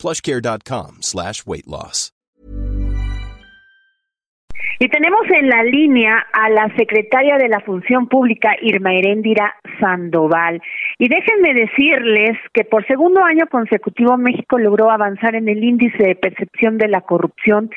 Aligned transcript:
plushcare.com 0.00 1.02
slash 1.02 1.42
weight 1.46 1.66
loss. 1.66 2.12
Y 4.82 4.88
tenemos 4.88 5.20
en 5.28 5.50
la 5.50 5.62
línea 5.62 6.26
a 6.32 6.48
la 6.48 6.74
secretaria 6.74 7.36
de 7.36 7.48
la 7.50 7.60
Función 7.60 8.08
Pública, 8.08 8.56
Irma 8.62 8.94
Heréndira 8.94 9.54
Sandoval. 9.78 10.62
Y 10.98 11.06
déjenme 11.08 11.52
decirles 11.52 12.38
que 12.54 12.64
por 12.64 12.86
segundo 12.86 13.22
año 13.22 13.46
consecutivo 13.50 14.16
México 14.16 14.58
logró 14.58 14.90
avanzar 14.90 15.34
en 15.34 15.50
el 15.50 15.62
índice 15.62 16.02
de 16.02 16.14
percepción 16.14 16.78
de 16.78 16.88
la 16.88 17.02
corrupción 17.02 17.68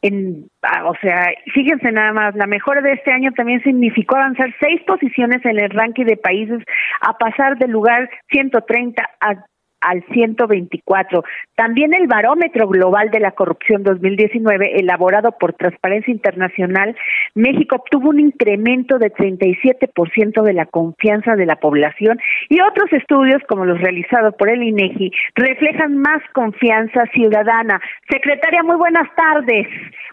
en, 0.00 0.48
ah, 0.62 0.84
o 0.90 0.94
sea, 1.00 1.32
fíjense 1.54 1.90
nada 1.90 2.12
más, 2.12 2.36
la 2.36 2.46
mejora 2.46 2.82
de 2.82 2.92
este 2.92 3.10
año 3.10 3.32
también 3.32 3.62
significó 3.62 4.16
avanzar 4.16 4.54
seis 4.60 4.80
posiciones 4.86 5.44
en 5.44 5.58
el 5.58 5.70
ranking 5.70 6.04
de 6.04 6.18
países 6.18 6.62
a 7.00 7.16
pasar 7.16 7.56
del 7.58 7.70
lugar 7.70 8.10
130 8.30 9.02
a 9.20 9.44
al 9.84 10.04
124. 10.12 11.22
También 11.54 11.94
el 11.94 12.06
barómetro 12.06 12.68
global 12.68 13.10
de 13.10 13.20
la 13.20 13.32
corrupción 13.32 13.82
2019, 13.82 14.80
elaborado 14.80 15.32
por 15.38 15.52
Transparencia 15.52 16.12
Internacional, 16.12 16.96
México 17.34 17.76
obtuvo 17.76 18.10
un 18.10 18.20
incremento 18.20 18.98
de 18.98 19.12
37% 19.12 20.42
de 20.42 20.52
la 20.52 20.66
confianza 20.66 21.36
de 21.36 21.46
la 21.46 21.56
población 21.56 22.18
y 22.48 22.60
otros 22.60 22.92
estudios 22.92 23.42
como 23.48 23.64
los 23.64 23.80
realizados 23.80 24.34
por 24.36 24.48
el 24.48 24.62
INEGI 24.62 25.12
reflejan 25.34 25.98
más 25.98 26.22
confianza 26.32 27.04
ciudadana. 27.12 27.80
Secretaria, 28.10 28.62
muy 28.62 28.76
buenas 28.76 29.08
tardes. 29.14 29.66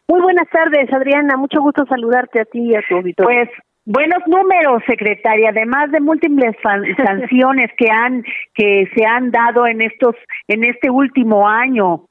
Muy 0.08 0.22
buenas 0.22 0.47
tardes, 0.49 0.92
Adriana. 0.94 1.38
Mucho 1.38 1.61
gusto 1.61 1.86
saludarte 1.86 2.42
a 2.42 2.45
ti 2.45 2.59
y 2.59 2.75
a 2.75 2.81
tu 2.88 2.95
auditorio. 2.95 3.45
Pues 3.45 3.49
Buenos 3.85 4.21
números, 4.27 4.83
secretaria, 4.85 5.49
además 5.49 5.91
de 5.91 5.99
múltiples 6.01 6.55
sanciones 7.05 7.71
que 7.77 7.89
han 7.89 8.23
que 8.53 8.87
se 8.95 9.05
han 9.05 9.31
dado 9.31 9.65
en 9.65 9.81
estos 9.81 10.15
en 10.47 10.63
este 10.63 10.91
último 10.91 11.47
año. 11.47 12.05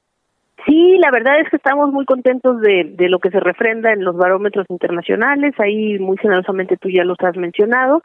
Sí, 0.65 0.97
la 0.99 1.09
verdad 1.11 1.39
es 1.39 1.49
que 1.49 1.55
estamos 1.55 1.91
muy 1.91 2.05
contentos 2.05 2.61
de, 2.61 2.91
de 2.95 3.09
lo 3.09 3.19
que 3.19 3.31
se 3.31 3.39
refrenda 3.39 3.93
en 3.93 4.03
los 4.03 4.15
barómetros 4.15 4.67
internacionales, 4.69 5.55
ahí 5.57 5.97
muy 5.97 6.17
generosamente 6.17 6.77
tú 6.77 6.89
ya 6.89 7.03
los 7.03 7.17
has 7.21 7.35
mencionado, 7.35 8.03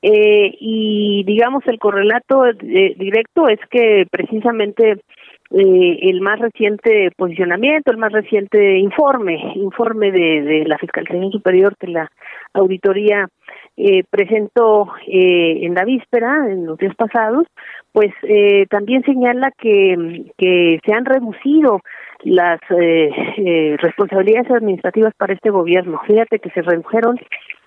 eh, 0.00 0.56
y 0.60 1.24
digamos 1.26 1.66
el 1.66 1.78
correlato 1.78 2.46
eh, 2.46 2.94
directo 2.96 3.48
es 3.48 3.58
que 3.68 4.06
precisamente 4.10 5.02
eh, 5.50 5.98
el 6.02 6.20
más 6.20 6.38
reciente 6.38 7.10
posicionamiento, 7.16 7.90
el 7.90 7.98
más 7.98 8.12
reciente 8.12 8.78
informe, 8.78 9.52
informe 9.56 10.12
de, 10.12 10.64
la 10.66 10.78
Fiscalización 10.78 11.32
Superior 11.32 11.76
que 11.78 11.88
la 11.88 12.10
auditoría 12.52 13.28
eh, 13.76 14.04
presentó 14.10 14.92
eh, 15.06 15.60
en 15.62 15.74
la 15.74 15.84
víspera, 15.84 16.46
en 16.50 16.66
los 16.66 16.78
días 16.78 16.94
pasados, 16.96 17.46
pues 17.92 18.12
eh, 18.22 18.66
también 18.68 19.02
señala 19.04 19.50
que, 19.58 20.24
que 20.36 20.80
se 20.84 20.92
han 20.92 21.04
reducido 21.04 21.80
las 22.24 22.60
eh, 22.70 23.10
eh, 23.36 23.76
responsabilidades 23.80 24.50
administrativas 24.50 25.14
para 25.16 25.34
este 25.34 25.50
gobierno. 25.50 26.00
Fíjate 26.06 26.38
que 26.38 26.50
se 26.50 26.62
redujeron 26.62 27.18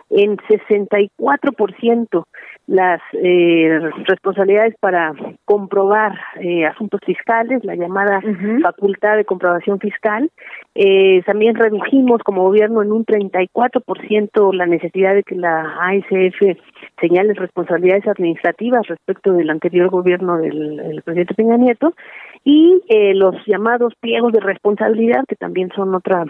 en 0.10 0.38
64% 0.38 2.24
las 2.72 3.02
eh, 3.22 3.80
responsabilidades 4.08 4.76
para 4.80 5.14
comprobar 5.44 6.18
eh, 6.40 6.66
asuntos 6.66 7.02
fiscales, 7.06 7.66
la 7.66 7.76
llamada 7.76 8.22
facultad 8.62 9.18
de 9.18 9.26
comprobación 9.26 9.78
fiscal. 9.80 10.32
Eh, 10.74 11.22
también 11.26 11.56
redujimos 11.56 12.22
como 12.24 12.44
gobierno 12.44 12.82
en 12.82 12.94
un 12.94 13.06
34% 13.06 14.54
la 14.54 14.66
necesidad 14.68 15.14
de 15.14 15.24
que 15.24 15.36
la 15.36 15.64
ASF 15.82 16.58
señale 17.02 17.34
responsabilidades 17.34 18.08
administrativas 18.08 18.88
respecto 18.88 19.34
del 19.34 19.50
anterior 19.50 19.90
gobierno 19.90 20.38
del, 20.38 20.78
del 20.78 21.02
presidente 21.02 21.34
Peña 21.34 21.58
Nieto 21.58 21.94
y 22.46 22.82
eh, 22.88 23.14
los 23.16 23.36
llamados 23.46 23.94
pliegos 24.00 24.32
de 24.32 24.40
responsabilidad, 24.40 25.26
que 25.28 25.36
también 25.36 25.72
son 25.76 25.94
otra 25.94 26.24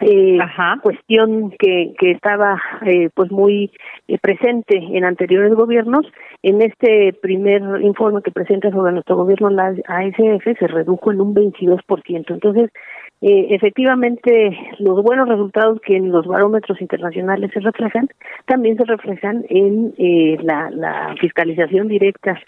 eh, 0.00 0.38
cuestión 0.82 1.50
que, 1.58 1.94
que 1.98 2.12
estaba 2.12 2.60
eh, 2.86 3.10
pues 3.14 3.30
muy 3.30 3.72
eh, 4.06 4.18
presente 4.20 4.76
en 4.76 5.04
anteriores 5.04 5.54
gobiernos. 5.54 6.06
En 6.42 6.62
este 6.62 7.12
primer 7.20 7.62
informe 7.82 8.22
que 8.22 8.30
presenta 8.30 8.70
sobre 8.70 8.92
nuestro 8.92 9.16
gobierno, 9.16 9.50
la 9.50 9.74
ASF, 9.86 10.58
se 10.58 10.66
redujo 10.66 11.12
en 11.12 11.20
un 11.20 11.34
22%. 11.34 12.30
Entonces, 12.30 12.70
eh, 13.20 13.48
efectivamente, 13.50 14.56
los 14.78 15.02
buenos 15.02 15.28
resultados 15.28 15.80
que 15.80 15.96
en 15.96 16.12
los 16.12 16.26
barómetros 16.26 16.80
internacionales 16.80 17.50
se 17.52 17.60
reflejan, 17.60 18.08
también 18.46 18.76
se 18.76 18.84
reflejan 18.84 19.44
en 19.48 19.92
eh, 19.98 20.36
la, 20.42 20.70
la 20.70 21.14
fiscalización 21.20 21.88
directa 21.88 22.38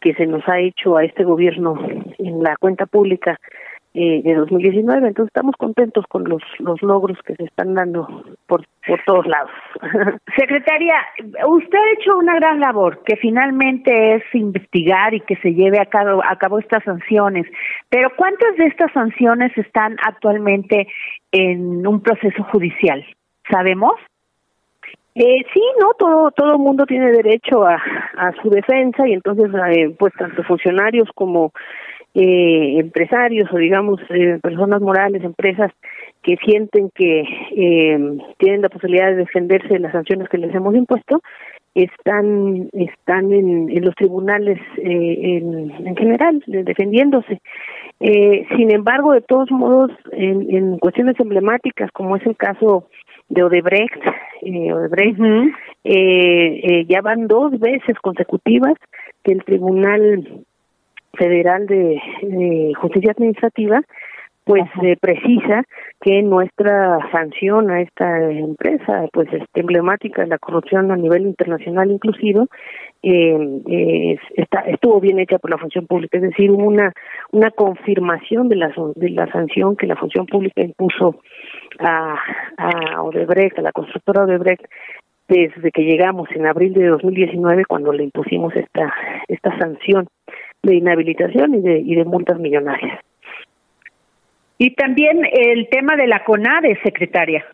que 0.00 0.14
se 0.14 0.26
nos 0.26 0.48
ha 0.48 0.60
hecho 0.60 0.96
a 0.96 1.04
este 1.04 1.24
gobierno 1.24 1.74
en 2.18 2.42
la 2.42 2.56
cuenta 2.56 2.86
pública 2.86 3.38
eh, 3.92 4.22
de 4.22 4.34
2019. 4.34 5.08
Entonces 5.08 5.30
estamos 5.34 5.56
contentos 5.56 6.04
con 6.06 6.22
los, 6.24 6.42
los 6.60 6.80
logros 6.80 7.18
que 7.24 7.34
se 7.34 7.44
están 7.44 7.74
dando 7.74 8.06
por, 8.46 8.64
por 8.86 9.02
todos 9.04 9.26
lados. 9.26 9.50
Secretaria, 10.36 10.94
usted 11.46 11.78
ha 11.78 11.92
hecho 11.98 12.16
una 12.16 12.36
gran 12.36 12.60
labor, 12.60 13.02
que 13.04 13.16
finalmente 13.16 14.14
es 14.14 14.22
investigar 14.32 15.14
y 15.14 15.20
que 15.20 15.36
se 15.36 15.54
lleve 15.54 15.80
a 15.80 15.86
cabo, 15.86 16.22
a 16.24 16.36
cabo 16.36 16.60
estas 16.60 16.84
sanciones. 16.84 17.46
Pero 17.88 18.10
¿cuántas 18.16 18.56
de 18.56 18.66
estas 18.66 18.92
sanciones 18.92 19.56
están 19.58 19.96
actualmente 20.06 20.86
en 21.32 21.84
un 21.86 22.00
proceso 22.00 22.44
judicial? 22.44 23.04
¿Sabemos? 23.50 23.94
Eh, 25.16 25.44
sí, 25.52 25.62
no, 25.80 25.94
todo 25.94 26.30
todo 26.30 26.56
mundo 26.56 26.86
tiene 26.86 27.10
derecho 27.10 27.64
a, 27.64 27.82
a 28.16 28.32
su 28.40 28.48
defensa 28.48 29.08
y 29.08 29.14
entonces, 29.14 29.50
eh, 29.74 29.94
pues 29.98 30.14
tanto 30.14 30.44
funcionarios 30.44 31.08
como 31.16 31.52
eh, 32.14 32.76
empresarios 32.78 33.48
o 33.52 33.56
digamos 33.56 34.00
eh, 34.10 34.38
personas 34.42 34.80
morales, 34.80 35.22
empresas 35.22 35.70
que 36.22 36.36
sienten 36.44 36.90
que 36.94 37.20
eh, 37.20 38.18
tienen 38.38 38.62
la 38.62 38.68
posibilidad 38.68 39.08
de 39.10 39.16
defenderse 39.16 39.68
de 39.68 39.78
las 39.78 39.92
sanciones 39.92 40.28
que 40.28 40.38
les 40.38 40.54
hemos 40.54 40.74
impuesto, 40.74 41.20
están 41.74 42.68
están 42.72 43.32
en, 43.32 43.70
en 43.70 43.84
los 43.84 43.94
tribunales 43.94 44.58
eh, 44.78 45.38
en, 45.38 45.70
en 45.86 45.96
general 45.96 46.42
defendiéndose. 46.46 47.40
Eh, 48.00 48.46
sin 48.56 48.74
embargo, 48.74 49.12
de 49.12 49.20
todos 49.20 49.50
modos, 49.50 49.90
en, 50.12 50.54
en 50.54 50.78
cuestiones 50.78 51.18
emblemáticas 51.20 51.90
como 51.92 52.16
es 52.16 52.26
el 52.26 52.36
caso 52.36 52.88
de 53.28 53.44
Odebrecht, 53.44 54.02
eh, 54.42 54.72
Odebrecht 54.72 55.20
eh, 55.20 56.60
eh, 56.64 56.86
ya 56.88 57.00
van 57.00 57.28
dos 57.28 57.58
veces 57.58 57.96
consecutivas 58.02 58.74
que 59.22 59.32
el 59.32 59.44
tribunal 59.44 60.44
Federal 61.20 61.66
de, 61.66 62.00
Justicia 62.80 63.12
Administrativa 63.12 63.82
pues 64.44 64.64
eh, 64.82 64.96
precisa 64.98 65.62
que 66.00 66.22
nuestra 66.22 66.98
sanción 67.12 67.70
a 67.70 67.82
esta 67.82 68.30
empresa 68.30 69.06
pues 69.12 69.30
es 69.34 69.42
emblemática 69.54 70.22
de 70.22 70.28
la 70.28 70.38
corrupción 70.38 70.90
a 70.90 70.96
nivel 70.96 71.26
internacional 71.26 71.90
inclusive 71.90 72.46
eh, 73.02 74.16
está, 74.34 74.60
estuvo 74.60 74.98
bien 74.98 75.18
hecha 75.18 75.38
por 75.38 75.50
la 75.50 75.58
función 75.58 75.86
pública. 75.86 76.16
Es 76.16 76.22
decir 76.22 76.50
una 76.50 76.92
una 77.32 77.50
confirmación 77.50 78.48
de 78.48 78.56
la 78.56 78.72
de 78.96 79.10
la 79.10 79.30
sanción 79.30 79.76
que 79.76 79.86
la 79.86 79.96
función 79.96 80.24
pública 80.24 80.62
impuso 80.62 81.20
a, 81.78 82.16
a 82.56 83.02
Odebrecht 83.02 83.58
a 83.58 83.62
la 83.62 83.72
constructora 83.72 84.24
Odebrecht 84.24 84.64
desde 85.28 85.70
que 85.70 85.82
llegamos 85.82 86.28
en 86.34 86.46
abril 86.46 86.72
de 86.72 86.86
2019 86.86 87.66
cuando 87.66 87.92
le 87.92 88.04
impusimos 88.04 88.56
esta 88.56 88.92
esta 89.28 89.56
sanción 89.58 90.08
de 90.62 90.74
inhabilitación 90.76 91.54
y 91.54 91.60
de, 91.60 91.78
y 91.78 91.94
de 91.94 92.04
multas 92.04 92.38
millonarias. 92.38 93.00
Y 94.58 94.74
también 94.74 95.22
el 95.24 95.68
tema 95.70 95.96
de 95.96 96.06
la 96.06 96.22
CONADE, 96.22 96.78
secretaria. 96.84 97.44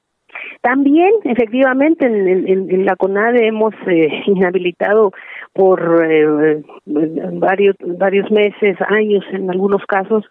También, 0.60 1.12
efectivamente, 1.24 2.04
en, 2.06 2.84
la 2.84 2.96
CONADE 2.96 3.46
hemos 3.46 3.74
eh, 3.86 4.22
inhabilitado 4.26 5.12
por 5.52 6.04
eh, 6.04 6.62
varios 6.84 7.76
varios 7.80 8.30
meses, 8.30 8.76
años, 8.88 9.24
en 9.32 9.48
algunos 9.50 9.84
casos, 9.86 10.24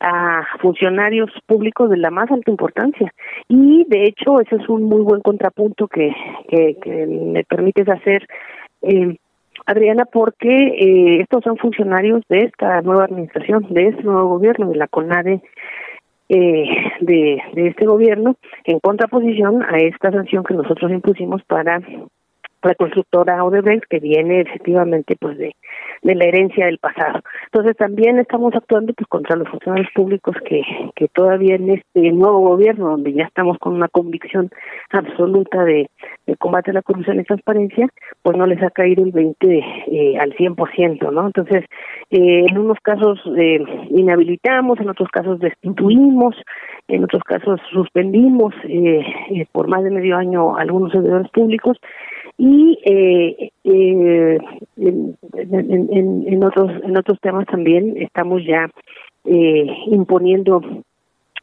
a 0.00 0.42
funcionarios 0.60 1.30
públicos 1.46 1.88
de 1.90 1.96
la 1.96 2.10
más 2.10 2.30
alta 2.30 2.50
importancia. 2.50 3.12
Y, 3.48 3.86
de 3.88 4.04
hecho, 4.04 4.40
ese 4.40 4.56
es 4.56 4.68
un 4.68 4.82
muy 4.82 5.02
buen 5.02 5.20
contrapunto 5.20 5.86
que, 5.86 6.12
que, 6.48 6.76
que 6.82 7.06
me 7.06 7.44
permites 7.44 7.88
hacer. 7.88 8.26
Eh, 8.82 9.16
Adriana, 9.66 10.04
porque 10.04 10.48
eh, 10.48 11.20
estos 11.20 11.42
son 11.42 11.56
funcionarios 11.56 12.22
de 12.28 12.44
esta 12.44 12.80
nueva 12.82 13.04
administración, 13.04 13.66
de 13.70 13.88
este 13.88 14.02
nuevo 14.04 14.28
gobierno, 14.28 14.68
de 14.70 14.76
la 14.76 14.86
CONADE, 14.86 15.42
eh, 16.28 16.64
de, 17.00 17.42
este 17.54 17.86
gobierno 17.86 18.36
en 18.64 18.80
contraposición 18.80 19.62
a 19.62 19.76
esta 19.78 20.10
sanción 20.10 20.44
que 20.44 20.54
nosotros 20.54 20.90
impusimos 20.90 21.42
para 21.44 21.80
la 22.62 22.74
constructora 22.74 23.44
Odebrecht 23.44 23.84
que 23.88 24.00
viene 24.00 24.40
efectivamente 24.40 25.16
pues 25.20 25.38
de, 25.38 25.54
de 26.06 26.14
la 26.14 26.24
herencia 26.24 26.66
del 26.66 26.78
pasado. 26.78 27.20
Entonces 27.46 27.76
también 27.76 28.18
estamos 28.18 28.54
actuando 28.54 28.92
pues 28.94 29.08
contra 29.08 29.34
los 29.34 29.48
funcionarios 29.48 29.88
públicos 29.92 30.36
que, 30.48 30.62
que 30.94 31.08
todavía 31.08 31.56
en 31.56 31.70
este 31.70 32.12
nuevo 32.12 32.38
gobierno 32.40 32.90
donde 32.90 33.12
ya 33.12 33.24
estamos 33.24 33.58
con 33.58 33.74
una 33.74 33.88
convicción 33.88 34.50
absoluta 34.90 35.64
de, 35.64 35.90
de 36.26 36.36
combate 36.36 36.70
a 36.70 36.74
la 36.74 36.82
corrupción 36.82 37.18
y 37.18 37.24
transparencia, 37.24 37.88
pues 38.22 38.36
no 38.36 38.46
les 38.46 38.62
ha 38.62 38.70
caído 38.70 39.02
el 39.02 39.10
20 39.10 39.58
eh, 39.88 40.18
al 40.18 40.32
100%, 40.36 41.12
¿no? 41.12 41.26
Entonces, 41.26 41.64
eh, 42.10 42.46
en 42.48 42.56
unos 42.56 42.78
casos 42.80 43.18
eh, 43.36 43.58
inhabilitamos, 43.90 44.78
en 44.78 44.88
otros 44.88 45.08
casos 45.08 45.40
destituimos, 45.40 46.36
en 46.88 47.02
otros 47.02 47.22
casos 47.24 47.60
suspendimos 47.72 48.54
eh, 48.64 49.04
eh, 49.30 49.46
por 49.50 49.66
más 49.66 49.82
de 49.82 49.90
medio 49.90 50.16
año 50.16 50.56
algunos 50.56 50.92
servidores 50.92 51.28
públicos 51.30 51.76
y 52.38 52.78
eh, 52.84 53.50
en, 55.76 56.24
en, 56.26 56.44
otros 56.44 56.70
en 56.82 56.96
otros 56.96 57.20
temas 57.20 57.46
también 57.46 57.96
estamos 57.96 58.42
ya 58.44 58.68
eh, 59.24 59.66
imponiendo 59.86 60.60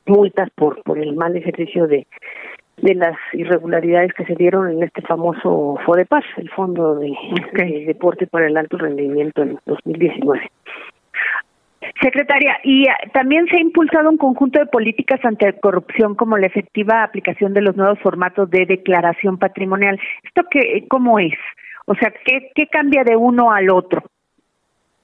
multas 0.05 0.49
por 0.55 0.81
por 0.83 0.99
el 0.99 1.15
mal 1.15 1.35
ejercicio 1.35 1.87
de 1.87 2.07
de 2.77 2.95
las 2.95 3.15
irregularidades 3.33 4.13
que 4.13 4.25
se 4.25 4.35
dieron 4.35 4.69
en 4.69 4.83
este 4.83 5.01
famoso 5.03 5.77
FODEPAS, 5.85 6.23
el 6.37 6.49
Fondo 6.49 6.95
de, 6.95 7.13
okay. 7.53 7.79
de 7.79 7.85
Deporte 7.85 8.27
para 8.27 8.47
el 8.47 8.57
Alto 8.57 8.77
Rendimiento 8.77 9.43
en 9.43 9.59
2019. 9.65 10.49
Secretaria, 12.01 12.57
y 12.63 12.87
ah, 12.87 12.97
también 13.13 13.45
se 13.47 13.57
ha 13.57 13.61
impulsado 13.61 14.09
un 14.09 14.17
conjunto 14.17 14.59
de 14.59 14.65
políticas 14.65 15.23
anticorrupción 15.23 16.15
como 16.15 16.37
la 16.37 16.47
efectiva 16.47 17.03
aplicación 17.03 17.53
de 17.53 17.61
los 17.61 17.75
nuevos 17.75 17.99
formatos 17.99 18.49
de 18.49 18.65
declaración 18.65 19.37
patrimonial. 19.37 19.99
¿Esto 20.23 20.43
qué, 20.49 20.85
cómo 20.89 21.19
es? 21.19 21.33
O 21.85 21.95
sea, 21.95 22.11
¿qué, 22.25 22.51
qué 22.55 22.67
cambia 22.67 23.03
de 23.03 23.15
uno 23.15 23.51
al 23.51 23.69
otro? 23.69 24.03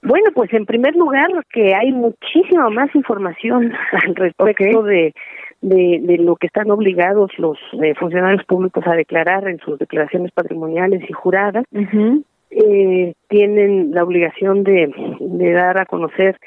Bueno, 0.02 0.30
pues 0.34 0.54
en 0.54 0.66
primer 0.66 0.96
lugar 0.96 1.30
que 1.52 1.76
hay 1.76 1.92
muchísima 1.92 2.70
más 2.70 2.94
información 2.96 3.74
al 3.92 4.16
respecto 4.16 4.80
okay. 4.80 4.96
de, 4.96 5.14
de, 5.62 6.00
de 6.02 6.18
lo 6.18 6.36
que 6.36 6.48
están 6.48 6.72
obligados 6.72 7.32
los 7.38 7.58
eh, 7.82 7.94
funcionarios 7.96 8.44
públicos 8.46 8.86
a 8.88 8.96
declarar 8.96 9.48
en 9.48 9.60
sus 9.60 9.78
declaraciones 9.78 10.32
patrimoniales 10.32 11.08
y 11.10 11.14
juradas. 11.14 11.66
Uh 11.72 11.80
-huh. 11.80 12.24
eh, 12.52 13.14
tienen 13.28 13.92
la 13.92 14.04
obligación 14.04 14.64
de, 14.64 14.92
de 15.20 15.52
dar 15.52 15.80
a 15.80 15.86
conocer 15.86 16.38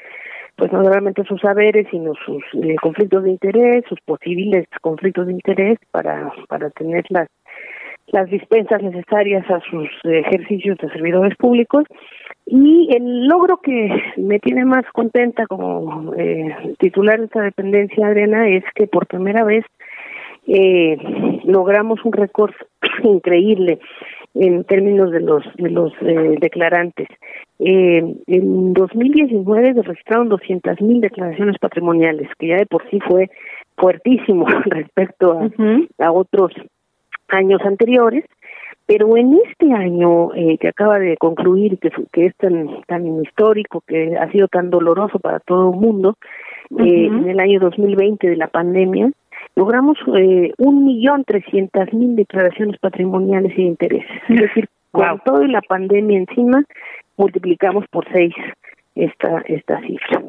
pues 0.55 0.71
no 0.71 0.83
solamente 0.83 1.23
sus 1.23 1.41
saberes, 1.41 1.87
sino 1.89 2.13
sus 2.25 2.43
eh, 2.61 2.75
conflictos 2.81 3.23
de 3.23 3.31
interés, 3.31 3.83
sus 3.89 3.99
posibles 4.01 4.67
conflictos 4.81 5.27
de 5.27 5.33
interés 5.33 5.79
para, 5.91 6.31
para 6.47 6.69
tener 6.69 7.03
las, 7.09 7.27
las 8.07 8.29
dispensas 8.29 8.81
necesarias 8.83 9.49
a 9.49 9.59
sus 9.61 9.89
ejercicios 10.03 10.77
de 10.77 10.89
servidores 10.89 11.35
públicos. 11.37 11.85
Y 12.45 12.89
el 12.93 13.27
logro 13.27 13.57
que 13.57 13.89
me 14.17 14.39
tiene 14.39 14.65
más 14.65 14.85
contenta 14.93 15.47
como 15.47 16.13
eh, 16.15 16.75
titular 16.79 17.19
de 17.19 17.25
esta 17.25 17.41
dependencia, 17.41 18.07
Adriana, 18.07 18.47
es 18.49 18.63
que 18.75 18.87
por 18.87 19.07
primera 19.07 19.43
vez 19.43 19.65
eh, 20.47 20.97
logramos 21.45 22.03
un 22.03 22.11
récord 22.11 22.53
increíble 23.03 23.79
en 24.35 24.63
términos 24.63 25.11
de 25.11 25.21
los 25.21 25.43
de 25.55 25.69
los 25.69 25.93
eh, 26.01 26.35
declarantes. 26.39 27.07
Eh, 27.59 28.03
en 28.27 28.73
2019 28.73 29.73
se 29.75 29.81
registraron 29.83 30.29
200 30.29 30.81
mil 30.81 31.01
declaraciones 31.01 31.57
patrimoniales, 31.59 32.27
que 32.39 32.47
ya 32.47 32.57
de 32.57 32.65
por 32.65 32.89
sí 32.89 32.99
fue 32.99 33.29
fuertísimo 33.77 34.45
respecto 34.65 35.31
a, 35.31 35.45
uh 35.45 35.49
-huh. 35.49 35.87
a 35.99 36.11
otros 36.11 36.51
años 37.29 37.61
anteriores. 37.63 38.25
Pero 38.85 39.15
en 39.15 39.39
este 39.45 39.71
año 39.71 40.33
eh, 40.35 40.57
que 40.59 40.67
acaba 40.67 40.99
de 40.99 41.15
concluir, 41.17 41.79
que, 41.79 41.89
que 42.11 42.25
es 42.27 42.35
tan, 42.35 42.81
tan 42.85 43.21
histórico, 43.21 43.81
que 43.87 44.17
ha 44.17 44.29
sido 44.31 44.47
tan 44.47 44.69
doloroso 44.69 45.19
para 45.19 45.39
todo 45.39 45.71
el 45.71 45.79
mundo, 45.79 46.17
uh 46.69 46.77
-huh. 46.77 46.85
eh, 46.85 47.05
en 47.05 47.29
el 47.29 47.39
año 47.39 47.59
2020 47.59 48.29
de 48.29 48.35
la 48.35 48.47
pandemia, 48.47 49.11
logramos 49.55 49.97
eh, 50.17 50.51
un 50.57 50.85
millón 50.85 51.23
trescientas 51.23 51.93
mil 51.93 52.15
declaraciones 52.15 52.77
patrimoniales 52.79 53.53
y 53.53 53.61
de 53.63 53.69
intereses. 53.69 54.21
Es 54.29 54.39
decir, 54.41 54.67
wow. 54.91 55.03
con 55.09 55.19
todo 55.25 55.43
y 55.43 55.47
la 55.47 55.61
pandemia 55.61 56.17
encima, 56.17 56.63
multiplicamos 57.17 57.85
por 57.87 58.05
seis 58.11 58.33
esta, 58.95 59.43
esta 59.47 59.79
cifra. 59.81 60.21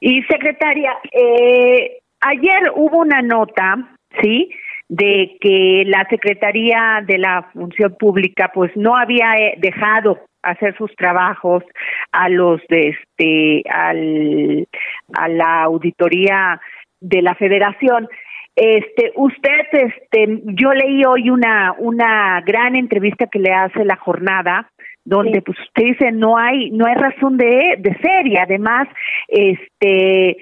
Y 0.00 0.22
secretaria, 0.22 0.92
eh, 1.12 1.98
ayer 2.20 2.72
hubo 2.74 2.98
una 2.98 3.22
nota, 3.22 3.96
¿sí?, 4.22 4.50
de 4.90 5.36
que 5.40 5.84
la 5.86 6.04
Secretaría 6.10 7.00
de 7.06 7.16
la 7.16 7.48
Función 7.52 7.94
Pública 7.96 8.50
pues 8.52 8.72
no 8.74 8.96
había 8.96 9.36
eh, 9.36 9.54
dejado 9.58 10.18
hacer 10.42 10.76
sus 10.76 10.92
trabajos 10.96 11.62
a 12.10 12.28
los 12.28 12.60
de 12.68 12.88
este 12.88 13.62
al 13.70 14.66
a 15.12 15.28
la 15.28 15.62
auditoría 15.62 16.60
de 17.00 17.22
la 17.22 17.36
Federación. 17.36 18.08
Este, 18.56 19.12
usted, 19.14 19.60
este, 19.72 20.42
yo 20.56 20.72
leí 20.72 21.04
hoy 21.04 21.30
una 21.30 21.72
una 21.78 22.40
gran 22.44 22.74
entrevista 22.74 23.26
que 23.26 23.38
le 23.38 23.52
hace 23.52 23.84
la 23.84 23.96
jornada 23.96 24.72
donde 25.04 25.38
sí. 25.38 25.40
pues 25.42 25.58
usted 25.60 25.84
dice 25.84 26.10
no 26.10 26.36
hay 26.36 26.72
no 26.72 26.86
hay 26.86 26.94
razón 26.96 27.36
de 27.36 27.76
de 27.78 27.94
ser 28.02 28.26
y 28.26 28.36
además 28.36 28.88
este 29.28 30.36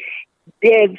eh, 0.60 0.94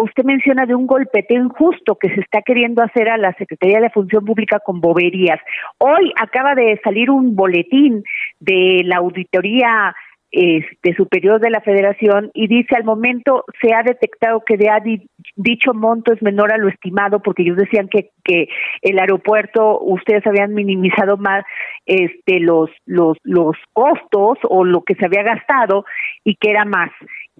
usted 0.00 0.24
menciona 0.24 0.66
de 0.66 0.74
un 0.74 0.86
golpeteo 0.86 1.42
injusto 1.42 1.96
que 1.96 2.12
se 2.14 2.20
está 2.20 2.42
queriendo 2.42 2.82
hacer 2.82 3.08
a 3.08 3.16
la 3.16 3.32
Secretaría 3.34 3.80
de 3.80 3.90
Función 3.90 4.24
Pública 4.24 4.58
con 4.60 4.80
boberías. 4.80 5.40
Hoy 5.78 6.12
acaba 6.20 6.54
de 6.54 6.80
salir 6.82 7.10
un 7.10 7.36
boletín 7.36 8.02
de 8.40 8.82
la 8.84 8.96
auditoría 8.96 9.94
este 10.30 10.94
superior 10.94 11.40
de 11.40 11.50
la 11.50 11.60
federación 11.62 12.30
y 12.34 12.48
dice 12.48 12.76
al 12.76 12.84
momento 12.84 13.44
se 13.62 13.72
ha 13.72 13.82
detectado 13.82 14.42
que 14.44 14.56
de 14.58 14.68
di, 14.84 15.08
dicho 15.36 15.72
monto 15.72 16.12
es 16.12 16.20
menor 16.22 16.52
a 16.52 16.58
lo 16.58 16.68
estimado 16.68 17.20
porque 17.22 17.42
ellos 17.42 17.56
decían 17.56 17.88
que 17.88 18.10
que 18.24 18.48
el 18.82 18.98
aeropuerto 18.98 19.80
ustedes 19.80 20.26
habían 20.26 20.52
minimizado 20.52 21.16
más 21.16 21.44
este 21.86 22.40
los 22.40 22.70
los 22.84 23.16
los 23.22 23.56
costos 23.72 24.38
o 24.42 24.64
lo 24.64 24.82
que 24.82 24.96
se 24.96 25.06
había 25.06 25.22
gastado 25.22 25.86
y 26.24 26.34
que 26.34 26.50
era 26.50 26.66
más 26.66 26.90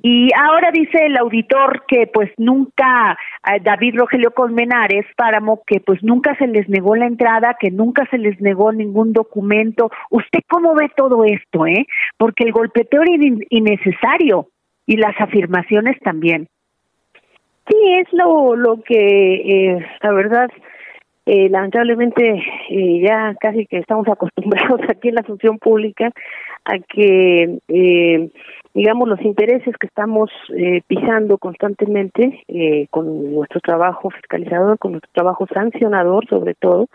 y 0.03 0.29
ahora 0.39 0.71
dice 0.71 1.07
el 1.07 1.17
auditor 1.17 1.85
que 1.89 2.07
pues 2.07 2.31
nunca, 2.37 3.19
David 3.63 3.97
Rogelio 3.97 4.31
Colmenares, 4.33 5.07
Páramo, 5.17 5.63
que 5.67 5.81
pues 5.81 6.03
nunca 6.03 6.37
se 6.37 6.47
les 6.47 6.69
negó 6.69 6.95
la 6.95 7.07
entrada, 7.07 7.57
que 7.59 7.71
nunca 7.71 8.07
se 8.11 8.19
les 8.19 8.41
negó 8.41 8.73
ningún 8.73 9.13
documento. 9.13 9.91
¿Usted 10.11 10.41
cómo 10.49 10.75
ve 10.75 10.91
todo 10.97 11.25
esto, 11.25 11.67
eh? 11.67 11.87
Porque 12.17 12.45
el 12.45 12.53
golpeteo 12.79 13.03
era 13.03 13.37
innecesario 13.51 14.49
y 14.87 14.97
las 14.97 15.19
afirmaciones 15.21 15.99
también. 16.01 16.49
Sí, 17.69 17.77
es 18.01 18.07
lo, 18.13 18.57
lo 18.57 18.81
que, 18.83 18.95
eh, 19.75 19.87
la 20.03 20.13
verdad, 20.13 20.49
eh, 21.27 21.49
lamentablemente 21.51 22.43
eh, 22.71 23.01
ya 23.07 23.35
casi 23.39 23.67
que 23.67 23.79
estamos 23.79 24.09
acostumbrados 24.13 24.81
aquí 24.89 25.09
en 25.09 25.17
la 25.17 25.23
función 25.23 25.59
pública 25.59 26.11
a 26.65 26.79
que 26.79 27.59
eh, 27.69 28.31
digamos, 28.75 29.09
los 29.09 29.21
intereses 29.23 29.75
que 29.79 29.87
estamos 29.87 30.31
eh, 30.57 30.83
pisando 30.87 31.37
constantemente 31.39 32.45
con 32.91 33.35
nuestro 33.35 33.61
trabajo 33.61 34.11
fiscalizador, 34.11 34.79
con 34.79 34.93
nuestro 34.93 35.11
trabajo 35.13 35.47
sancionador, 35.53 36.27
sobre 36.29 36.55
todo, 36.55 36.87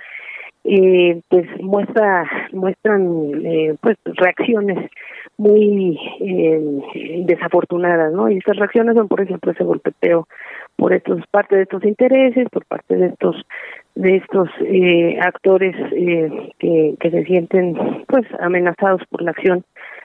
eh, 0.63 1.22
pues 1.29 1.46
muestra 1.62 2.25
muestran 2.51 3.32
eh, 3.46 3.75
pues 3.82 3.98
reacciones 4.05 4.89
muy 5.38 6.00
eh, 6.22 7.24
desafortunadas, 7.25 8.13
¿no? 8.13 8.29
Y 8.29 8.38
estas 8.38 8.58
reacciones 8.58 8.96
son, 8.96 9.08
por 9.08 9.22
ejemplo, 9.22 9.51
ese 9.51 9.63
golpeteo 9.63 10.27
por 10.75 10.93
estos 10.93 11.25
parte 11.27 11.55
de 11.55 11.63
estos 11.63 11.84
intereses, 11.84 12.48
por 12.50 12.65
parte 12.65 12.96
de 12.96 13.08
estos 13.08 13.36
de 13.96 14.17
estos 14.17 14.50
eh, 14.62 15.20
actores 15.22 15.75
eh, 15.91 16.51
que, 16.60 16.96
que 17.00 17.12
se 17.12 17.24
sienten 17.25 17.75
pues 18.08 18.25
amenazados 18.39 19.01
por 19.10 19.22
la 19.22 19.32
acción 19.32 19.63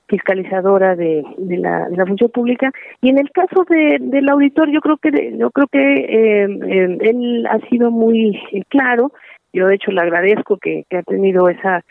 fiscalizadora 0.08 0.94
de, 0.94 1.22
la, 1.38 1.88
de 1.88 1.96
la 1.96 2.06
función 2.06 2.30
pública 2.30 2.70
y 3.00 3.10
en 3.10 3.18
el 3.18 3.30
caso 3.30 3.64
de, 3.68 3.98
del 4.00 4.28
auditor 4.28 4.70
yo 4.70 4.80
creo 4.80 4.96
que 4.96 5.36
yo 5.38 5.50
creo 5.50 5.66
que 5.68 6.44
él 6.44 7.46
ha 7.46 7.58
sido 7.68 7.90
muy 7.90 8.38
claro 8.68 9.12
yo 9.52 9.66
de 9.66 9.74
hecho 9.74 9.90
le 9.92 10.00
agradezco 10.00 10.56
que, 10.56 10.84
que 10.88 10.98
ha 10.98 11.02
tenido 11.02 11.48
esa 11.48 11.82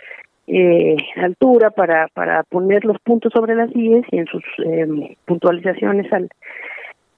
eh, 0.47 0.97
altura 1.17 1.71
para 1.71 2.07
para 2.09 2.43
poner 2.43 2.85
los 2.85 2.97
puntos 2.99 3.33
sobre 3.33 3.55
las 3.55 3.69
IES 3.75 4.05
y 4.11 4.17
en 4.19 4.25
sus 4.27 4.43
eh, 4.65 5.15
puntualizaciones 5.25 6.11
al 6.13 6.29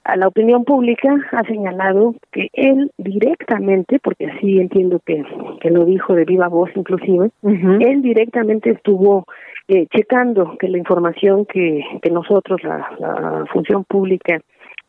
a 0.04 0.16
la 0.16 0.28
opinión 0.28 0.64
pública 0.64 1.14
ha 1.32 1.44
señalado 1.44 2.14
que 2.32 2.48
él 2.54 2.90
directamente, 2.96 3.98
porque 4.00 4.26
así 4.26 4.58
entiendo 4.58 5.00
que, 5.04 5.22
que 5.60 5.70
lo 5.70 5.84
dijo 5.84 6.14
de 6.14 6.24
viva 6.24 6.48
voz 6.48 6.70
inclusive, 6.74 7.30
uh 7.42 7.50
-huh. 7.50 7.86
él 7.86 8.02
directamente 8.02 8.70
estuvo 8.70 9.26
eh, 9.68 9.86
checando 9.94 10.56
que 10.58 10.68
la 10.68 10.78
información 10.78 11.44
que, 11.44 11.84
que 12.02 12.10
nosotros, 12.10 12.62
la, 12.64 12.90
la 12.98 13.44
función 13.52 13.84
pública, 13.84 14.40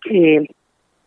eh, 0.10 0.48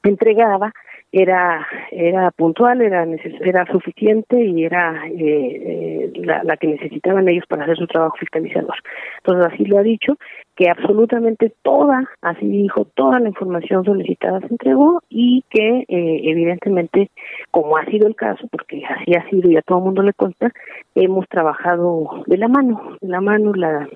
entregaba 0.03 0.73
era 1.15 1.65
era 1.93 2.31
puntual, 2.33 2.81
era 2.83 3.07
era 3.41 3.67
suficiente 3.67 4.43
y 4.45 4.65
era 4.65 5.07
eh, 5.07 5.13
eh, 5.17 6.13
la, 6.17 6.43
la, 6.43 6.57
que 6.57 6.67
necesitaban 6.67 7.29
ellos 7.29 7.45
para 7.49 7.63
hacer 7.63 7.77
su 7.77 7.87
trabajo 7.87 8.17
fiscalizador. 8.19 8.75
Entonces 9.19 9.53
así 9.53 9.65
lo 9.65 9.79
ha 9.79 9.83
dicho, 9.83 10.17
que 10.57 10.69
absolutamente 10.69 11.53
toda, 11.63 12.11
así 12.21 12.47
dijo, 12.47 12.87
toda 12.95 13.21
la 13.21 13.29
información 13.29 13.85
solicitada 13.85 14.41
se 14.41 14.49
entregó 14.49 15.03
y 15.09 15.45
que 15.51 15.85
eh, 15.89 16.21
evidentemente, 16.25 17.11
como 17.53 17.77
ha 17.77 17.85
sido 17.87 18.09
el 18.09 18.17
caso, 18.17 18.49
porque 18.51 18.83
así 18.85 19.15
ha 19.15 19.29
sido 19.31 19.51
y 19.51 19.57
a 19.57 19.63
todo 19.63 19.79
el 19.79 19.85
mundo 19.85 20.03
le 20.03 20.15
consta, 20.15 20.51
hemos 20.97 21.29
trabajado 21.29 22.25
de 22.27 22.39
la 22.39 22.49
mano, 22.49 22.97
de 23.01 23.09
la 23.09 23.21
mano 23.21 23.53
la 23.55 23.89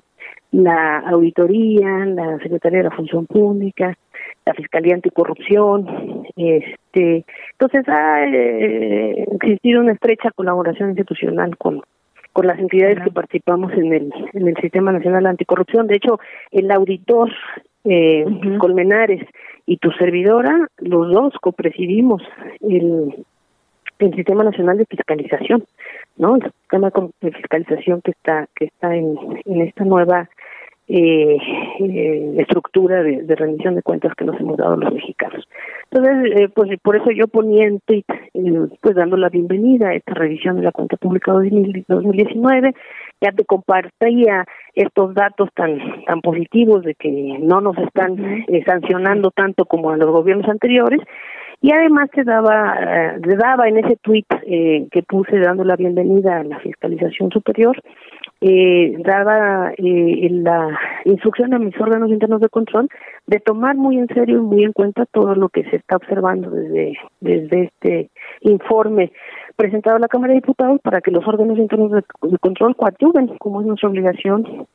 la 0.51 0.99
auditoría, 0.99 2.05
la 2.05 2.39
Secretaría 2.39 2.79
de 2.79 2.85
la 2.85 2.95
Función 2.95 3.25
Pública, 3.27 3.95
la 4.49 4.55
Fiscalía 4.55 4.95
Anticorrupción, 4.95 6.25
este, 6.35 7.23
entonces 7.51 7.87
ha 7.87 8.25
eh, 8.25 9.27
existido 9.35 9.81
una 9.81 9.93
estrecha 9.93 10.31
colaboración 10.31 10.89
institucional 10.89 11.55
con 11.57 11.81
con 12.31 12.45
las 12.45 12.59
entidades 12.59 12.99
que 13.03 13.11
participamos 13.11 13.71
en 13.73 13.93
el 13.93 14.13
en 14.33 14.47
el 14.47 14.55
Sistema 14.57 14.91
Nacional 14.91 15.25
Anticorrupción. 15.27 15.87
De 15.87 15.97
hecho, 15.97 16.19
el 16.51 16.71
auditor 16.71 17.29
eh, 17.83 18.25
Colmenares 18.59 19.23
y 19.65 19.77
tu 19.77 19.91
servidora, 19.91 20.67
los 20.77 21.11
dos 21.11 21.33
copresidimos 21.41 22.23
el 22.61 23.25
el 23.99 24.15
Sistema 24.15 24.43
Nacional 24.43 24.77
de 24.77 24.85
Fiscalización, 24.85 25.65
¿no? 26.17 26.37
El 26.37 26.43
sistema 26.43 26.91
de 27.21 27.31
fiscalización 27.31 28.01
que 28.01 28.11
está 28.11 28.47
que 28.55 28.65
está 28.65 28.95
en, 28.95 29.15
en 29.45 29.61
esta 29.61 29.83
nueva 29.83 30.29
eh, 30.91 31.37
eh, 31.79 32.35
estructura 32.39 33.03
de, 33.03 33.35
rendición 33.35 33.75
de 33.75 33.83
cuentas 33.83 34.11
que 34.15 34.25
nos 34.25 34.39
hemos 34.39 34.57
dado 34.57 34.75
los 34.75 34.91
mexicanos. 34.91 35.47
Entonces, 35.91 36.41
eh, 36.41 36.49
pues 36.53 36.71
por 36.81 36.95
eso 36.95 37.11
yo 37.11 37.27
ponía 37.27 37.67
en 37.67 37.79
tweet, 37.81 38.05
eh, 38.33 38.67
pues 38.81 38.95
dando 38.95 39.15
la 39.15 39.29
bienvenida 39.29 39.89
a 39.89 39.93
esta 39.93 40.15
revisión 40.15 40.55
de 40.55 40.63
la 40.63 40.71
cuenta 40.71 40.97
pública 40.97 41.31
2019, 41.31 42.73
ya 43.21 43.31
te 43.31 43.45
compartía 43.45 44.45
estos 44.73 45.13
datos 45.13 45.49
tan 45.53 45.77
tan 46.05 46.21
positivos 46.21 46.83
de 46.83 46.95
que 46.95 47.37
no 47.39 47.61
nos 47.61 47.77
están 47.77 48.45
sancionando 48.65 49.29
tanto 49.29 49.65
como 49.65 49.91
a 49.91 49.97
los 49.97 50.09
gobiernos 50.09 50.49
anteriores. 50.49 51.01
Y 51.61 51.71
además 51.73 52.09
te 52.11 52.23
daba 52.23 53.17
te 53.21 53.35
daba 53.35 53.67
en 53.67 53.77
ese 53.77 53.97
tweet 53.97 54.25
que 54.91 55.03
puse 55.07 55.37
dando 55.37 55.65
la 55.65 55.75
bienvenida 55.75 56.39
a 56.39 56.43
la 56.43 56.59
fiscalización 56.59 57.29
superior 57.31 57.79
eh, 58.41 58.95
daba 58.99 59.73
eh, 59.77 60.29
la 60.31 60.79
instrucción 61.03 61.53
a 61.53 61.59
mis 61.59 61.79
órganos 61.79 62.09
internos 62.09 62.39
de 62.39 62.49
control 62.49 62.87
de 63.27 63.39
tomar 63.39 63.75
muy 63.75 63.97
en 63.97 64.07
serio 64.07 64.37
y 64.37 64.41
muy 64.41 64.63
en 64.63 64.71
cuenta 64.71 65.05
todo 65.05 65.35
lo 65.35 65.49
que 65.49 65.63
se 65.65 65.75
está 65.75 65.97
observando 65.97 66.49
desde, 66.49 66.97
desde 67.19 67.63
este 67.63 68.09
informe 68.41 69.11
presentado 69.55 69.97
a 69.97 69.99
la 69.99 70.07
Cámara 70.07 70.33
de 70.33 70.39
Diputados 70.39 70.79
para 70.81 71.01
que 71.01 71.11
los 71.11 71.27
órganos 71.27 71.57
internos 71.57 71.91
de, 71.91 72.37
control 72.39 72.77
coadyuven, 72.77 73.37
como 73.39 73.59
es 73.59 73.67
nuestra 73.67 73.89
obligación, 73.89 74.67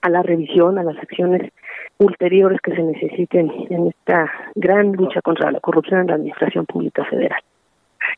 a 0.00 0.08
la 0.08 0.22
revisión, 0.22 0.78
a 0.78 0.82
las 0.82 0.96
acciones 0.96 1.52
ulteriores 1.98 2.60
que 2.60 2.74
se 2.74 2.82
necesiten 2.82 3.52
en 3.70 3.88
esta 3.88 4.28
gran 4.56 4.92
lucha 4.92 5.20
contra 5.20 5.52
la 5.52 5.60
corrupción 5.60 6.00
en 6.00 6.06
la 6.08 6.14
Administración 6.14 6.66
Pública 6.66 7.04
Federal. 7.04 7.40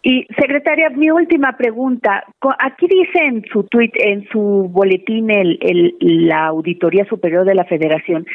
Y 0.07 0.27
secretaria, 0.39 0.91
mi 0.91 1.11
última 1.11 1.57
pregunta. 1.57 2.25
Aquí 2.59 2.87
dice 2.87 3.25
en 3.25 3.43
su 3.51 3.65
tweet, 3.65 3.93
en 3.95 4.29
su 4.29 4.69
boletín, 4.71 5.31
el, 5.31 5.59
la 5.99 6.49
Auditoría 6.49 7.07
Superior 7.07 7.47
de 7.47 7.55
la 7.55 7.65
Federación, 7.65 8.27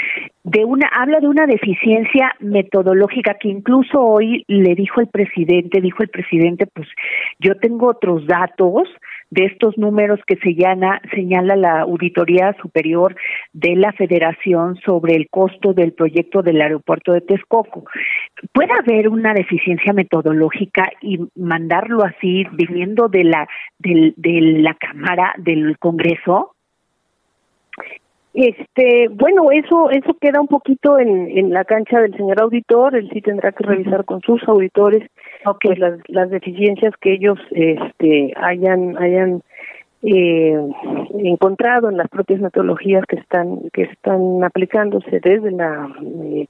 de 0.44 0.66
una, 0.66 0.88
habla 0.88 1.20
de 1.20 1.28
una 1.28 1.46
deficiencia 1.46 2.34
metodológica 2.40 3.36
que 3.40 3.50
incluso 3.50 4.02
hoy 4.02 4.44
le 4.48 4.74
dijo 4.74 5.00
el 5.00 5.10
presidente, 5.10 5.80
dijo 5.80 6.02
el 6.02 6.10
presidente, 6.10 6.66
pues 6.66 6.88
yo 7.38 7.54
tengo 7.60 7.90
otros 7.90 8.26
datos 8.26 8.90
de 9.32 9.46
estos 9.46 9.78
números 9.78 10.20
que 10.26 10.38
señala, 10.38 11.02
señala 11.14 11.56
la 11.56 11.82
Auditoría 11.82 12.56
Superior 12.62 13.16
de 13.54 13.76
la 13.76 13.92
Federación 13.94 14.76
sobre 14.86 15.16
el 15.16 15.30
costo 15.30 15.74
del 15.74 15.94
proyecto 15.94 16.42
del 16.42 16.62
aeropuerto 16.62 17.14
de 17.14 17.22
Texcoco. 17.22 17.86
¿Puede 18.54 18.72
haber 18.74 19.10
una 19.10 19.34
deficiencia 19.34 19.94
metodológica 19.94 20.90
y 21.02 21.20
mandarlo 21.36 22.04
así 22.04 22.46
viniendo 22.54 23.08
de 23.08 23.24
la 23.24 23.48
de, 23.78 24.14
de 24.16 24.42
la 24.62 24.74
Cámara 24.74 25.34
del 25.38 25.78
Congreso? 25.78 26.56
Este, 28.34 29.08
bueno, 29.10 29.52
eso 29.52 29.90
eso 29.90 30.16
queda 30.22 30.40
un 30.40 30.48
poquito 30.48 31.00
en, 31.00 31.36
en 31.36 31.52
la 31.52 31.66
cancha 31.66 32.00
del 32.00 32.16
señor 32.16 32.42
auditor, 32.42 32.96
él 32.96 33.10
sí 33.12 33.22
tendrá 33.22 33.52
que 33.52 33.64
revisar 33.64 34.06
con 34.06 34.22
sus 34.22 34.42
auditores 34.48 35.10
pues 35.62 35.80
las, 35.80 36.00
las 36.08 36.30
deficiencias 36.30 36.94
que 37.02 37.14
ellos 37.14 37.40
este 37.52 38.34
hayan 38.36 38.98
hayan 38.98 39.42
eh, 40.02 40.58
encontrado 41.20 41.90
en 41.90 41.98
las 41.98 42.08
propias 42.10 42.40
metodologías 42.40 43.06
que 43.06 43.18
están 43.18 43.70
que 43.74 43.84
están 43.84 44.44
aplicándose 44.44 45.20
desde 45.20 45.52
la 45.52 45.90
eh, 46.24 46.48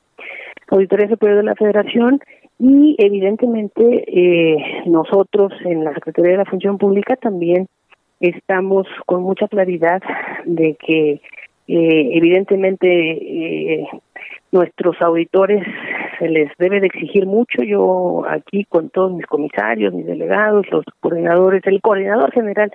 Auditoría 0.69 1.09
Superior 1.09 1.37
de 1.37 1.43
la 1.43 1.55
Federación 1.55 2.19
y 2.59 2.95
evidentemente 2.99 4.03
eh, 4.07 4.83
nosotros 4.85 5.53
en 5.65 5.83
la 5.83 5.93
Secretaría 5.93 6.31
de 6.31 6.37
la 6.37 6.45
Función 6.45 6.77
Pública 6.77 7.15
también 7.15 7.67
estamos 8.19 8.85
con 9.05 9.23
mucha 9.23 9.47
claridad 9.47 10.01
de 10.45 10.75
que 10.75 11.21
eh, 11.67 12.09
evidentemente 12.17 12.87
eh, 12.87 13.87
nuestros 14.51 15.01
auditores 15.01 15.65
se 16.19 16.29
les 16.29 16.51
debe 16.59 16.79
de 16.79 16.87
exigir 16.87 17.25
mucho. 17.25 17.63
Yo 17.63 18.23
aquí 18.27 18.65
con 18.65 18.89
todos 18.89 19.13
mis 19.13 19.25
comisarios, 19.25 19.93
mis 19.93 20.05
delegados, 20.05 20.65
los 20.71 20.83
coordinadores, 20.99 21.65
el 21.65 21.81
coordinador 21.81 22.31
general 22.31 22.71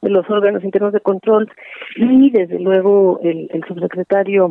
de 0.00 0.10
los 0.10 0.28
órganos 0.30 0.64
internos 0.64 0.92
de 0.92 1.00
control 1.00 1.50
y 1.96 2.30
desde 2.30 2.58
luego 2.58 3.20
el, 3.22 3.48
el 3.52 3.64
subsecretario 3.64 4.48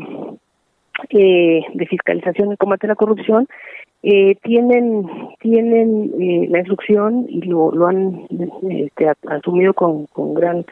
eh, 1.09 1.61
de 1.73 1.85
fiscalización 1.87 2.51
y 2.51 2.57
combate 2.57 2.87
a 2.87 2.89
la 2.89 2.95
corrupción 2.95 3.47
eh, 4.03 4.35
tienen 4.43 5.07
tienen 5.39 6.11
eh, 6.19 6.47
la 6.49 6.59
instrucción 6.59 7.25
y 7.29 7.41
lo, 7.41 7.71
lo 7.71 7.87
han 7.87 8.27
este, 8.69 9.11
asumido 9.27 9.73
con, 9.73 10.05
con 10.07 10.33
gran 10.33 10.65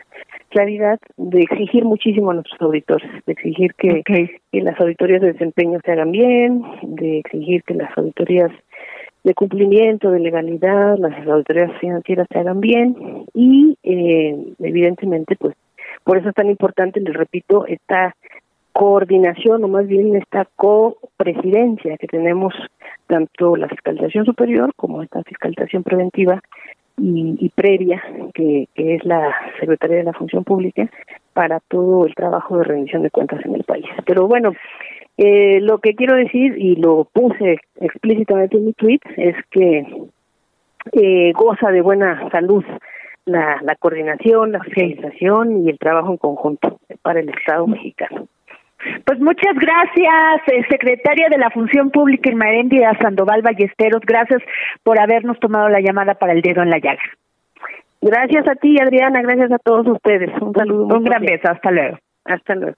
claridad 0.50 1.00
de 1.18 1.42
exigir 1.42 1.84
muchísimo 1.86 2.32
a 2.32 2.36
nuestros 2.36 2.62
auditores, 2.62 3.10
de 3.26 3.34
exigir 3.34 3.74
que, 3.76 4.04
que 4.04 4.40
las 4.62 4.80
auditorías 4.80 5.22
de 5.22 5.34
desempeño 5.34 5.80
se 5.84 5.92
hagan 5.92 6.12
bien, 6.12 6.64
de 6.84 7.20
exigir 7.20 7.64
que 7.64 7.74
las 7.74 7.96
auditorías 7.98 8.52
de 9.26 9.34
cumplimiento, 9.34 10.12
de 10.12 10.20
legalidad, 10.20 10.98
las 11.00 11.28
auditorías 11.28 11.72
financieras 11.80 12.28
se 12.32 12.40
hagan 12.40 12.62
bien 12.62 12.96
y 13.34 13.76
eh, 13.84 14.38
evidentemente 14.60 15.36
pues 15.36 15.56
por 16.04 16.20
eso 16.20 16.30
es 16.30 16.36
tan 16.36 16.50
importante, 16.50 17.02
les 17.02 17.16
repito, 17.16 17.66
esta 17.66 18.16
coordinación 18.76 19.64
o 19.64 19.70
más 19.70 19.88
bien 19.88 20.18
esta 20.18 20.46
copresidencia 20.58 21.98
que 21.98 22.08
tenemos 22.08 22.54
tanto 23.08 23.56
la 23.56 23.70
fiscalización 23.70 24.26
superior 24.26 24.74
como 24.76 25.02
esta 25.02 25.24
fiscalización 25.24 25.82
preventiva 25.82 26.42
y, 26.98 27.38
y 27.40 27.50
previa 27.50 28.04
que, 28.34 28.68
que, 28.76 28.96
es 28.96 29.06
la 29.06 29.34
Secretaría 29.62 29.98
de 29.98 30.04
la 30.04 30.12
Función 30.12 30.44
Pública 30.44 30.90
para 31.32 31.62
todo 31.62 32.06
el 32.06 32.14
trabajo 32.16 32.58
de 32.58 32.66
rendición 32.66 33.04
de 33.04 33.12
cuentas 33.12 33.46
en 33.46 33.56
el 33.56 33.64
país. 33.64 33.86
Pero 34.06 34.28
bueno, 34.28 34.52
eh, 35.16 35.62
lo 35.62 35.78
que 35.78 35.96
quiero 35.96 36.18
decir 36.18 36.58
y 36.58 36.76
lo 36.76 37.06
puse 37.06 37.60
explícitamente 37.80 38.58
en 38.58 38.66
mi 38.66 38.74
tweet 38.74 39.00
es 39.16 39.38
que 39.52 39.88
eh, 40.92 41.32
goza 41.32 41.72
de 41.72 41.80
buena 41.80 42.30
salud 42.30 42.66
la, 43.24 43.58
la 43.62 43.76
coordinación, 43.76 44.52
la 44.52 44.60
fiscalización 44.60 45.66
y 45.66 45.70
el 45.70 45.80
trabajo 45.80 46.12
en 46.12 46.18
conjunto 46.18 46.82
para 47.02 47.22
el 47.22 47.30
Estado 47.30 47.66
mexicano. 47.68 48.28
Pues 49.06 49.20
muchas 49.20 49.56
gracias, 49.56 50.42
eh, 50.48 50.66
secretaria 50.70 51.28
de 51.30 51.38
la 51.38 51.50
Función 51.50 51.92
Pública 51.92 52.30
Irmaéndida 52.30 52.98
Sandoval 53.02 53.42
Ballesteros. 53.42 54.02
Gracias 54.06 54.42
por 54.84 55.00
habernos 55.00 55.40
tomado 55.40 55.70
la 55.70 55.80
llamada 55.80 56.16
para 56.16 56.34
el 56.34 56.42
dedo 56.42 56.62
en 56.62 56.70
la 56.70 56.80
llaga. 56.80 57.02
Gracias 58.02 58.48
a 58.48 58.56
ti, 58.56 58.80
Adriana. 58.80 59.22
Gracias 59.22 59.52
a 59.52 59.60
todos 59.60 59.88
ustedes. 59.88 60.30
Un 60.42 60.54
saludo. 60.54 60.96
Un 60.96 61.04
gran 61.04 61.24
beso. 61.24 61.50
Hasta 61.50 61.72
luego. 61.72 61.98
Hasta 62.26 62.56
luego. 62.56 62.76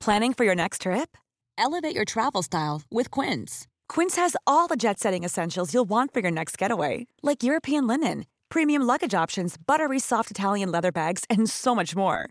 Planning 0.00 0.32
for 0.32 0.44
your 0.44 0.56
next 0.56 0.82
trip? 0.82 1.16
Elevate 1.56 1.94
your 1.94 2.04
travel 2.04 2.42
style 2.42 2.82
with 2.90 3.10
Quince. 3.10 3.68
Quince 3.88 4.16
has 4.16 4.36
all 4.46 4.66
the 4.66 4.76
jet 4.76 4.98
setting 4.98 5.22
essentials 5.22 5.72
you'll 5.72 5.88
want 5.88 6.12
for 6.12 6.20
your 6.20 6.32
next 6.32 6.58
getaway, 6.58 7.06
like 7.22 7.44
European 7.44 7.86
linen, 7.86 8.24
premium 8.48 8.82
luggage 8.82 9.14
options, 9.14 9.56
buttery 9.56 10.00
soft 10.00 10.32
Italian 10.32 10.72
leather 10.72 10.90
bags, 10.90 11.24
and 11.30 11.48
so 11.48 11.72
much 11.72 11.94
more 11.94 12.30